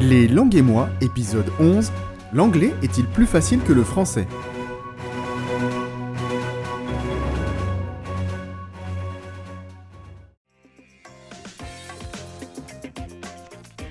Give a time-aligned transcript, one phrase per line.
[0.00, 1.90] Les langues et moi, épisode 11.
[2.32, 4.28] L'anglais est-il plus facile que le français?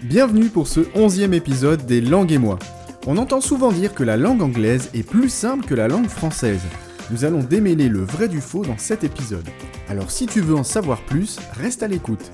[0.01, 2.57] Bienvenue pour ce onzième épisode des langues et moi.
[3.05, 6.61] On entend souvent dire que la langue anglaise est plus simple que la langue française.
[7.11, 9.47] Nous allons démêler le vrai du faux dans cet épisode.
[9.89, 12.31] Alors si tu veux en savoir plus, reste à l'écoute.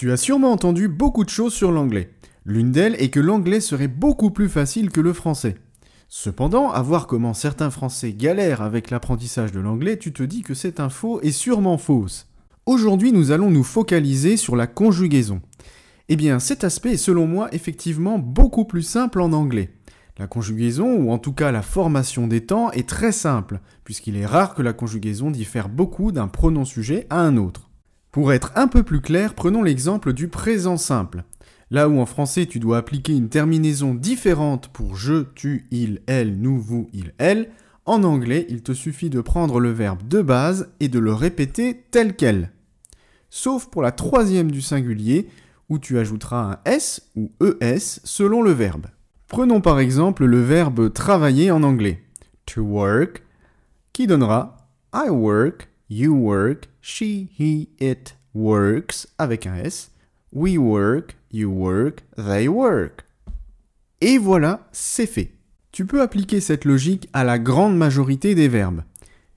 [0.00, 2.08] Tu as sûrement entendu beaucoup de choses sur l'anglais.
[2.46, 5.56] L'une d'elles est que l'anglais serait beaucoup plus facile que le français.
[6.08, 10.54] Cependant, à voir comment certains Français galèrent avec l'apprentissage de l'anglais, tu te dis que
[10.80, 12.28] un faux et sûrement fausse.
[12.64, 15.42] Aujourd'hui, nous allons nous focaliser sur la conjugaison.
[16.08, 19.68] Eh bien, cet aspect est selon moi effectivement beaucoup plus simple en anglais.
[20.16, 24.24] La conjugaison, ou en tout cas la formation des temps, est très simple, puisqu'il est
[24.24, 27.69] rare que la conjugaison diffère beaucoup d'un pronom sujet à un autre.
[28.12, 31.22] Pour être un peu plus clair, prenons l'exemple du présent simple.
[31.70, 36.36] Là où en français tu dois appliquer une terminaison différente pour je, tu, il, elle,
[36.40, 37.50] nous, vous, il, elle,
[37.84, 41.84] en anglais il te suffit de prendre le verbe de base et de le répéter
[41.92, 42.50] tel quel.
[43.30, 45.28] Sauf pour la troisième du singulier,
[45.68, 48.86] où tu ajouteras un S ou ES selon le verbe.
[49.28, 52.02] Prenons par exemple le verbe travailler en anglais.
[52.46, 53.22] To work,
[53.92, 59.90] qui donnera I work, you work, she, he, it works avec un S,
[60.32, 63.04] we work, you work, they work.
[64.00, 65.32] Et voilà, c'est fait.
[65.72, 68.82] Tu peux appliquer cette logique à la grande majorité des verbes.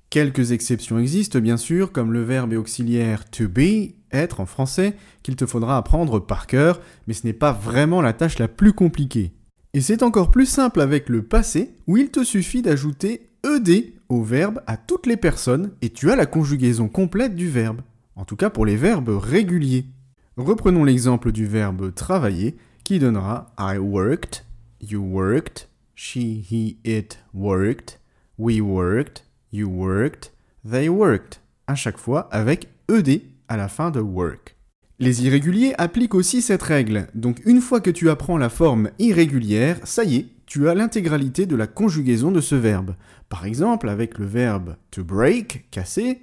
[0.10, 5.36] Quelques exceptions existent bien sûr, comme le verbe auxiliaire to be, être en français, qu'il
[5.36, 9.34] te faudra apprendre par cœur, mais ce n'est pas vraiment la tâche la plus compliquée.
[9.74, 14.24] Et c'est encore plus simple avec le passé, où il te suffit d'ajouter ed au
[14.24, 17.82] verbe à toutes les personnes, et tu as la conjugaison complète du verbe.
[18.16, 19.86] En tout cas pour les verbes réguliers.
[20.38, 24.46] Reprenons l'exemple du verbe travailler, qui donnera I worked,
[24.82, 28.00] you worked, she, he, it worked,
[28.38, 30.32] we worked, you worked,
[30.70, 34.56] they worked, à chaque fois avec ed à la fin de work.
[35.00, 39.80] Les irréguliers appliquent aussi cette règle, donc une fois que tu apprends la forme irrégulière,
[39.84, 42.94] ça y est, tu as l'intégralité de la conjugaison de ce verbe.
[43.28, 46.22] Par exemple, avec le verbe to break, casser,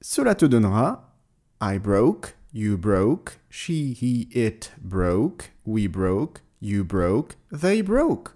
[0.00, 1.14] cela te donnera
[1.62, 8.30] I broke, you broke, she, he, it broke, we broke, you broke, they broke.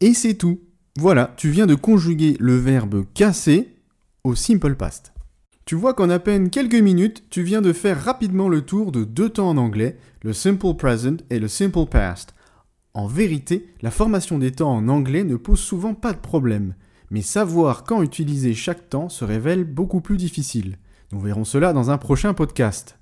[0.00, 0.60] Et c'est tout.
[0.96, 3.74] Voilà, tu viens de conjuguer le verbe casser
[4.22, 5.12] au simple past.
[5.64, 9.02] Tu vois qu'en à peine quelques minutes, tu viens de faire rapidement le tour de
[9.02, 12.36] deux temps en anglais, le simple present et le simple past.
[12.92, 16.74] En vérité, la formation des temps en anglais ne pose souvent pas de problème,
[17.10, 20.76] mais savoir quand utiliser chaque temps se révèle beaucoup plus difficile.
[21.12, 22.98] Nous verrons cela dans un prochain podcast.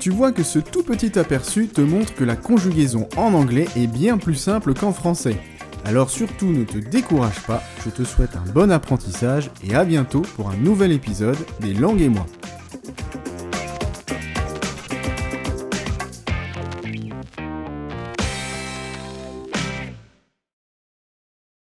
[0.00, 3.86] Tu vois que ce tout petit aperçu te montre que la conjugaison en anglais est
[3.86, 5.36] bien plus simple qu'en français.
[5.84, 10.22] Alors surtout ne te décourage pas, je te souhaite un bon apprentissage et à bientôt
[10.34, 12.26] pour un nouvel épisode des langues et moi.